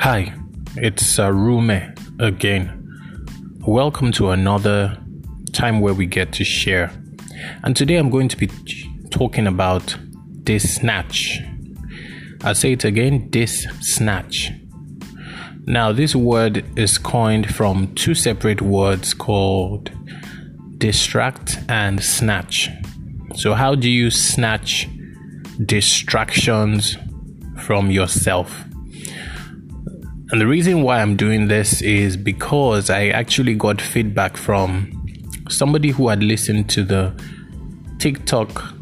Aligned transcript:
Hi, 0.00 0.34
it's 0.76 1.18
uh, 1.18 1.30
Rume 1.30 2.20
again. 2.20 3.60
Welcome 3.66 4.12
to 4.12 4.30
another 4.30 4.98
time 5.52 5.80
where 5.80 5.94
we 5.94 6.04
get 6.04 6.32
to 6.34 6.44
share. 6.44 6.90
And 7.62 7.74
today 7.74 7.96
I'm 7.96 8.10
going 8.10 8.28
to 8.28 8.36
be 8.36 8.50
talking 9.10 9.46
about 9.46 9.96
this 10.28 10.74
snatch. 10.74 11.40
I'll 12.42 12.54
say 12.54 12.72
it 12.72 12.84
again 12.84 13.30
this 13.30 13.66
snatch. 13.80 14.52
Now, 15.66 15.92
this 15.92 16.14
word 16.14 16.64
is 16.76 16.98
coined 16.98 17.54
from 17.54 17.94
two 17.94 18.14
separate 18.14 18.60
words 18.60 19.14
called 19.14 19.90
distract 20.76 21.58
and 21.68 22.02
snatch. 22.02 22.68
So, 23.36 23.54
how 23.54 23.74
do 23.74 23.88
you 23.88 24.10
snatch 24.10 24.88
distractions 25.64 26.98
from 27.56 27.90
yourself? 27.90 28.64
And 30.30 30.40
the 30.40 30.46
reason 30.46 30.82
why 30.82 31.02
I'm 31.02 31.16
doing 31.16 31.48
this 31.48 31.82
is 31.82 32.16
because 32.16 32.88
I 32.88 33.08
actually 33.08 33.54
got 33.54 33.80
feedback 33.80 34.38
from 34.38 34.90
somebody 35.50 35.90
who 35.90 36.08
had 36.08 36.22
listened 36.22 36.70
to 36.70 36.82
the 36.82 37.14
TikTok 37.98 38.74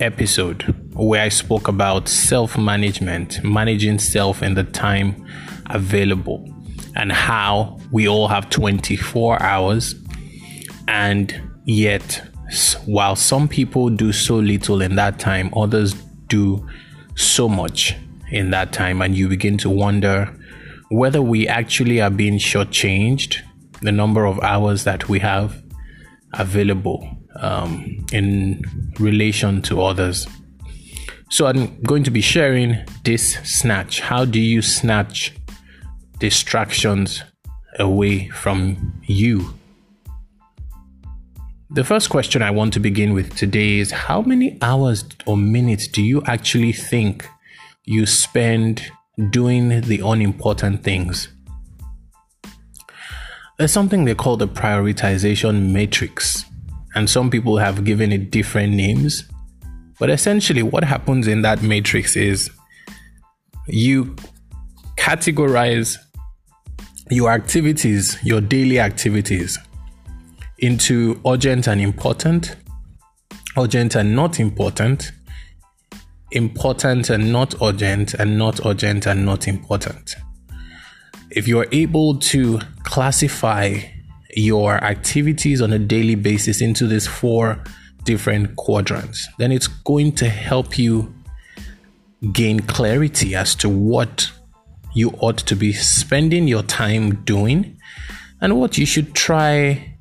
episode 0.00 0.62
where 0.92 1.22
I 1.22 1.30
spoke 1.30 1.68
about 1.68 2.06
self 2.06 2.58
management, 2.58 3.42
managing 3.42 3.98
self 3.98 4.42
and 4.42 4.56
the 4.56 4.64
time 4.64 5.26
available, 5.70 6.46
and 6.94 7.10
how 7.10 7.78
we 7.90 8.08
all 8.08 8.28
have 8.28 8.50
24 8.50 9.42
hours. 9.42 9.94
And 10.86 11.40
yet, 11.64 12.22
while 12.84 13.16
some 13.16 13.48
people 13.48 13.88
do 13.88 14.12
so 14.12 14.36
little 14.36 14.82
in 14.82 14.96
that 14.96 15.18
time, 15.18 15.50
others 15.56 15.94
do 16.26 16.68
so 17.14 17.48
much 17.48 17.96
in 18.30 18.50
that 18.50 18.72
time, 18.72 19.02
and 19.02 19.16
you 19.16 19.28
begin 19.28 19.58
to 19.58 19.70
wonder 19.70 20.34
whether 20.90 21.22
we 21.22 21.46
actually 21.46 22.00
are 22.00 22.10
being 22.10 22.38
shortchanged 22.38 23.36
the 23.82 23.92
number 23.92 24.26
of 24.26 24.38
hours 24.40 24.84
that 24.84 25.08
we 25.08 25.18
have 25.20 25.62
available 26.34 27.08
um, 27.36 28.04
in 28.12 28.62
relation 28.98 29.62
to 29.62 29.82
others. 29.82 30.26
So, 31.30 31.46
I'm 31.46 31.80
going 31.82 32.02
to 32.04 32.10
be 32.10 32.20
sharing 32.20 32.76
this 33.04 33.34
snatch. 33.44 34.00
How 34.00 34.24
do 34.24 34.40
you 34.40 34.62
snatch 34.62 35.32
distractions 36.18 37.22
away 37.78 38.28
from 38.28 39.00
you? 39.04 39.54
The 41.72 41.84
first 41.84 42.10
question 42.10 42.42
I 42.42 42.50
want 42.50 42.72
to 42.72 42.80
begin 42.80 43.12
with 43.12 43.36
today 43.36 43.78
is 43.78 43.92
How 43.92 44.22
many 44.22 44.58
hours 44.60 45.04
or 45.24 45.36
minutes 45.36 45.86
do 45.86 46.02
you 46.02 46.20
actually 46.26 46.72
think 46.72 47.28
you 47.84 48.06
spend 48.06 48.90
doing 49.30 49.80
the 49.82 50.00
unimportant 50.00 50.82
things. 50.82 51.28
There's 53.58 53.72
something 53.72 54.04
they 54.04 54.14
call 54.14 54.36
the 54.36 54.48
prioritization 54.48 55.70
matrix, 55.72 56.44
and 56.94 57.08
some 57.08 57.30
people 57.30 57.58
have 57.58 57.84
given 57.84 58.12
it 58.12 58.30
different 58.30 58.72
names. 58.72 59.24
But 59.98 60.08
essentially, 60.08 60.62
what 60.62 60.82
happens 60.84 61.28
in 61.28 61.42
that 61.42 61.62
matrix 61.62 62.16
is 62.16 62.50
you 63.66 64.16
categorize 64.96 65.98
your 67.10 67.30
activities, 67.30 68.16
your 68.22 68.40
daily 68.40 68.80
activities, 68.80 69.58
into 70.58 71.20
urgent 71.26 71.66
and 71.66 71.80
important, 71.80 72.56
urgent 73.58 73.94
and 73.94 74.14
not 74.14 74.40
important, 74.40 75.12
important 76.32 77.10
and 77.10 77.32
not 77.32 77.54
urgent, 77.62 78.14
and 78.14 78.38
not 78.38 78.64
urgent 78.64 79.06
and 79.06 79.24
not 79.24 79.48
important. 79.48 80.16
If 81.30 81.46
you 81.46 81.60
are 81.60 81.66
able 81.72 82.18
to 82.18 82.60
classify 82.82 83.78
your 84.36 84.82
activities 84.84 85.60
on 85.60 85.72
a 85.72 85.78
daily 85.78 86.14
basis 86.14 86.60
into 86.60 86.86
these 86.86 87.06
four 87.06 87.62
different 88.04 88.56
quadrants, 88.56 89.28
then 89.38 89.52
it's 89.52 89.66
going 89.66 90.12
to 90.12 90.28
help 90.28 90.78
you 90.78 91.14
gain 92.32 92.60
clarity 92.60 93.34
as 93.34 93.54
to 93.56 93.68
what 93.68 94.30
you 94.94 95.10
ought 95.20 95.38
to 95.38 95.56
be 95.56 95.72
spending 95.72 96.48
your 96.48 96.62
time 96.62 97.24
doing 97.24 97.78
and 98.40 98.58
what 98.58 98.76
you 98.78 98.86
should 98.86 99.14
try 99.14 99.94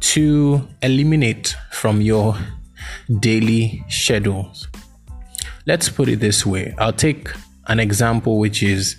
to 0.00 0.66
eliminate 0.82 1.56
from 1.70 2.00
your 2.00 2.36
daily 3.20 3.84
schedules. 3.88 4.68
Let's 5.66 5.88
put 5.88 6.08
it 6.08 6.20
this 6.20 6.44
way 6.44 6.74
I'll 6.78 6.92
take 6.92 7.28
an 7.68 7.78
example 7.78 8.38
which 8.38 8.62
is 8.62 8.96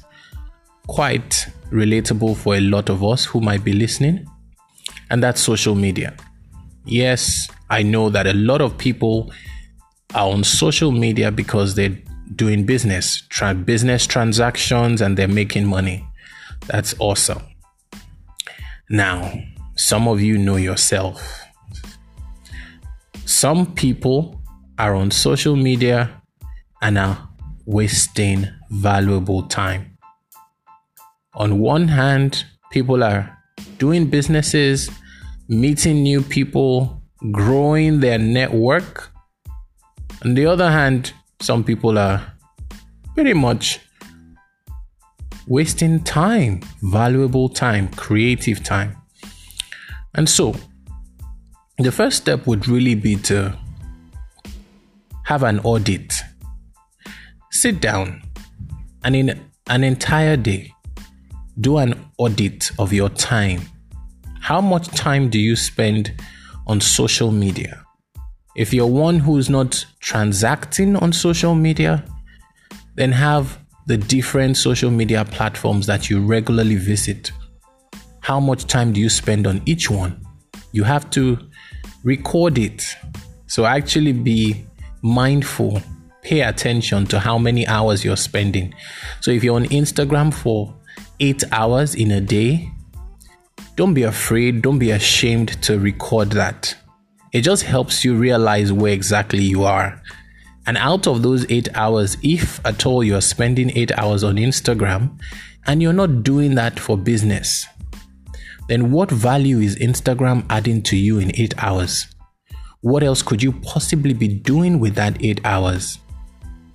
quite 0.88 1.47
relatable 1.72 2.38
for 2.38 2.56
a 2.56 2.59
lot 2.59 2.90
of 2.90 3.03
us 3.03 3.25
who 3.25 3.41
might 3.41 3.63
be 3.63 3.74
listening, 3.74 4.25
and 5.09 5.24
that's 5.24 5.41
social 5.41 5.75
media. 5.75 6.16
Yes, 6.85 7.50
I 7.69 7.84
know 7.84 8.09
that 8.09 8.28
a 8.28 8.34
lot 8.34 8.62
of 8.62 8.78
people 8.78 9.31
are 10.13 10.29
on 10.29 10.44
social 10.44 10.91
media 10.91 11.31
because 11.31 11.75
they're 11.75 11.97
doing 12.35 12.66
business, 12.66 13.22
tra- 13.30 13.53
business 13.53 14.06
transactions, 14.06 15.01
and 15.01 15.18
they're 15.18 15.28
making 15.28 15.66
money. 15.66 16.06
That's 16.68 16.95
awesome. 17.00 17.41
Now, 18.90 19.34
some 19.75 20.07
of 20.07 20.22
you 20.22 20.38
know 20.38 20.57
yourself. 20.57 21.41
Some 23.25 23.74
people 23.74 24.41
are 24.78 24.94
on 24.94 25.09
social 25.12 25.56
media 25.56 26.22
and 26.83 26.97
are 26.97 27.29
wasting 27.66 28.45
valuable 28.69 29.44
time. 29.44 29.97
On 31.35 31.59
one 31.59 31.88
hand, 31.88 32.45
people 32.71 33.03
are 33.03 33.35
doing 33.77 34.05
businesses, 34.07 34.91
meeting 35.47 36.03
new 36.03 36.21
people, 36.21 37.01
growing 37.31 38.01
their 38.01 38.19
network. 38.19 39.09
On 40.25 40.33
the 40.35 40.45
other 40.45 40.69
hand, 40.69 41.13
some 41.39 41.63
people 41.63 41.97
are 41.97 42.21
pretty 43.15 43.33
much 43.33 43.79
wasting 45.47 46.03
time, 46.03 46.59
valuable 46.81 47.47
time, 47.47 47.88
creative 47.89 48.61
time. 48.61 48.97
And 50.15 50.29
so, 50.29 50.53
the 51.77 51.91
first 51.91 52.17
step 52.17 52.45
would 52.45 52.67
really 52.67 52.95
be 52.95 53.15
to 53.31 53.57
have 55.23 55.44
an 55.44 55.59
audit 55.59 56.13
Sit 57.63 57.79
down 57.79 58.22
and 59.06 59.16
in 59.16 59.40
an 59.69 59.85
entire 59.85 60.35
day, 60.35 60.74
do 61.62 61.78
an 61.78 62.09
audit 62.18 62.69
of 62.78 62.91
your 62.91 63.07
time. 63.07 63.62
How 64.41 64.59
much 64.59 64.90
time 64.90 65.29
do 65.29 65.40
you 65.40 65.56
spend 65.56 66.13
on 66.68 66.81
social 66.81 67.31
media? 67.31 67.81
If 68.57 68.74
you're 68.74 68.85
one 68.85 69.18
who's 69.18 69.50
not 69.50 69.85
transacting 70.01 70.97
on 70.97 71.13
social 71.13 71.56
media, 71.56 72.03
then 72.96 73.13
have 73.13 73.57
the 73.85 73.95
different 73.95 74.57
social 74.57 74.91
media 74.91 75.24
platforms 75.24 75.85
that 75.88 76.09
you 76.09 76.19
regularly 76.19 76.75
visit. 76.75 77.31
How 78.19 78.41
much 78.41 78.66
time 78.66 78.91
do 78.91 79.00
you 79.00 79.09
spend 79.09 79.47
on 79.47 79.62
each 79.66 79.90
one? 79.90 80.22
You 80.74 80.84
have 80.84 81.09
to 81.12 81.40
record 82.03 82.57
it. 82.57 82.84
So 83.47 83.63
actually 83.63 84.12
be 84.12 84.66
mindful 85.01 85.81
pay 86.23 86.41
attention 86.41 87.06
to 87.07 87.19
how 87.19 87.38
many 87.38 87.67
hours 87.67 88.03
you're 88.03 88.17
spending. 88.17 88.73
So 89.22 89.31
if 89.31 89.44
you're 89.44 89.56
on 89.56 89.66
Instagram 89.66 90.34
for 90.34 90.73
eight 91.19 91.44
hours 91.51 91.95
in 91.95 92.11
a 92.11 92.22
day, 92.22 92.72
don't 93.75 93.94
be 93.94 94.03
afraid, 94.03 94.62
don't 94.62 94.79
be 94.79 94.91
ashamed 94.91 95.62
to 95.63 95.79
record 95.79 96.31
that. 96.31 96.75
It 97.31 97.42
just 97.42 97.63
helps 97.63 98.06
you 98.06 98.15
realize 98.15 98.71
where 98.71 98.94
exactly 98.94 99.44
you 99.44 99.63
are. 99.63 100.01
And 100.65 100.77
out 100.77 101.07
of 101.07 101.24
those 101.24 101.50
eight 101.50 101.68
hours, 101.75 102.15
if 102.21 102.65
at 102.65 102.86
all 102.86 103.03
you're 103.03 103.21
spending 103.21 103.75
eight 103.75 103.92
hours 103.98 104.24
on 104.24 104.36
Instagram 104.36 105.19
and 105.65 105.81
you're 105.81 105.92
not 105.92 106.24
doing 106.24 106.56
that 106.56 106.80
for 106.80 106.98
business, 106.98 107.65
then 108.69 108.92
what 108.92 109.12
value 109.12 109.59
is 109.59 109.75
Instagram 109.77 110.45
adding 110.50 110.81
to 110.83 110.95
you 110.95 111.19
in 111.19 111.31
eight 111.36 111.53
hours? 111.57 112.07
What 112.81 113.03
else 113.03 113.21
could 113.21 113.42
you 113.42 113.51
possibly 113.51 114.13
be 114.13 114.27
doing 114.27 114.80
with 114.80 114.95
that 114.95 115.21
eight 115.24 115.42
hours? 115.44 116.00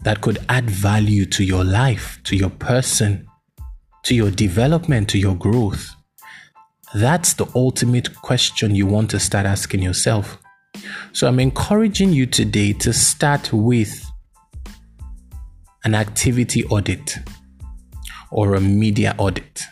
That 0.03 0.21
could 0.21 0.39
add 0.49 0.71
value 0.71 1.25
to 1.27 1.45
your 1.45 1.65
life, 1.65 2.21
to 2.25 2.37
your 2.37 2.51
person, 2.51 3.27
to 4.05 4.15
your 4.15 4.31
development, 4.31 5.09
to 5.11 5.19
your 5.19 5.35
growth? 5.35 5.95
That's 6.95 7.35
the 7.35 7.47
ultimate 7.55 8.15
question 8.23 8.75
you 8.75 8.87
want 8.87 9.11
to 9.11 9.21
start 9.21 9.45
asking 9.45 9.83
yourself. 9.83 10.39
So 11.13 11.27
I'm 11.27 11.41
encouraging 11.41 12.13
you 12.13 12.27
today 12.27 12.73
to 12.75 12.93
start 12.93 13.53
with 13.53 14.05
an 15.85 15.95
activity 15.95 16.65
audit 16.65 17.19
or 18.31 18.55
a 18.55 18.61
media 18.61 19.15
audit. 19.19 19.65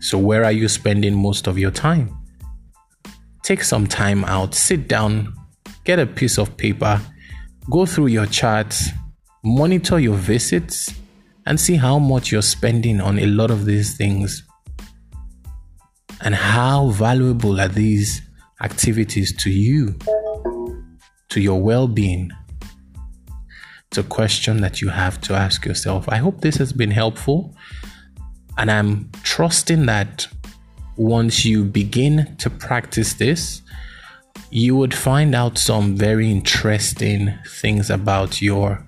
So, 0.00 0.18
where 0.18 0.44
are 0.44 0.52
you 0.52 0.68
spending 0.68 1.14
most 1.14 1.46
of 1.46 1.58
your 1.58 1.70
time? 1.70 2.14
Take 3.42 3.62
some 3.62 3.86
time 3.86 4.24
out, 4.24 4.54
sit 4.54 4.88
down, 4.88 5.34
get 5.84 5.98
a 5.98 6.06
piece 6.06 6.38
of 6.38 6.56
paper, 6.56 7.00
go 7.70 7.86
through 7.86 8.08
your 8.08 8.26
charts, 8.26 8.90
monitor 9.44 9.98
your 10.00 10.16
visits, 10.16 10.92
and 11.46 11.60
see 11.60 11.76
how 11.76 11.98
much 11.98 12.32
you're 12.32 12.42
spending 12.42 13.00
on 13.00 13.18
a 13.18 13.26
lot 13.26 13.50
of 13.50 13.66
these 13.66 13.96
things 13.96 14.42
and 16.22 16.34
how 16.34 16.88
valuable 16.88 17.60
are 17.60 17.68
these 17.68 18.22
activities 18.62 19.36
to 19.36 19.50
you, 19.50 19.94
to 21.28 21.40
your 21.40 21.60
well 21.60 21.86
being. 21.86 22.30
It's 23.88 23.98
a 23.98 24.02
question 24.02 24.62
that 24.62 24.80
you 24.80 24.88
have 24.88 25.20
to 25.22 25.34
ask 25.34 25.66
yourself. 25.66 26.08
I 26.08 26.16
hope 26.16 26.40
this 26.40 26.56
has 26.56 26.72
been 26.72 26.90
helpful, 26.90 27.54
and 28.56 28.70
I'm 28.70 29.10
trusting 29.22 29.84
that 29.86 30.26
once 30.96 31.44
you 31.44 31.64
begin 31.64 32.34
to 32.38 32.48
practice 32.48 33.14
this, 33.14 33.60
you 34.50 34.76
would 34.76 34.94
find 34.94 35.34
out 35.34 35.58
some 35.58 35.96
very 35.96 36.30
interesting 36.30 37.34
things 37.46 37.90
about 37.90 38.40
your 38.40 38.86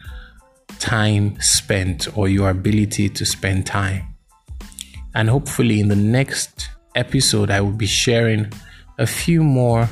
time 0.78 1.40
spent 1.40 2.16
or 2.16 2.28
your 2.28 2.50
ability 2.50 3.08
to 3.10 3.24
spend 3.24 3.66
time. 3.66 4.02
And 5.14 5.30
hopefully, 5.30 5.80
in 5.80 5.88
the 5.88 5.96
next 5.96 6.68
episode, 6.94 7.50
I 7.50 7.60
will 7.60 7.72
be 7.72 7.86
sharing 7.86 8.52
a 8.98 9.06
few 9.06 9.42
more 9.42 9.88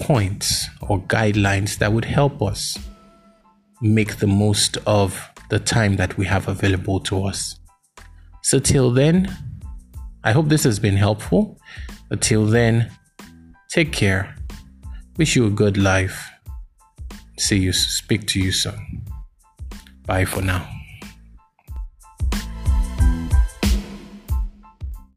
points 0.00 0.66
or 0.82 1.00
guidelines 1.00 1.78
that 1.78 1.92
would 1.92 2.04
help 2.04 2.42
us 2.42 2.78
make 3.80 4.16
the 4.16 4.26
most 4.26 4.76
of 4.86 5.28
the 5.50 5.58
time 5.58 5.96
that 5.96 6.16
we 6.16 6.26
have 6.26 6.48
available 6.48 7.00
to 7.00 7.24
us. 7.24 7.58
So, 8.42 8.58
till 8.58 8.90
then, 8.90 9.36
I 10.24 10.32
hope 10.32 10.48
this 10.48 10.64
has 10.64 10.78
been 10.78 10.96
helpful. 10.96 11.58
Until 12.10 12.46
then, 12.46 12.90
take 13.68 13.92
care. 13.92 14.34
Wish 15.16 15.36
you 15.36 15.46
a 15.46 15.50
good 15.50 15.76
life. 15.76 16.30
See 17.38 17.58
you, 17.58 17.72
speak 17.72 18.26
to 18.28 18.40
you 18.40 18.50
soon. 18.50 18.97
Bye 20.08 20.24
for 20.24 20.40
now. 20.40 20.77